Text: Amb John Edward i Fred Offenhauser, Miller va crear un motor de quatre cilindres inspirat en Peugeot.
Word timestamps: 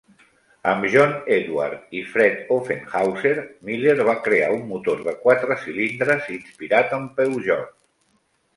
Amb 0.69 0.85
John 0.93 1.11
Edward 1.35 1.91
i 1.99 2.01
Fred 2.13 2.41
Offenhauser, 2.55 3.35
Miller 3.69 3.95
va 4.09 4.17
crear 4.29 4.49
un 4.57 4.65
motor 4.73 5.05
de 5.11 5.15
quatre 5.29 5.61
cilindres 5.67 6.35
inspirat 6.41 6.99
en 7.01 7.09
Peugeot. 7.21 7.73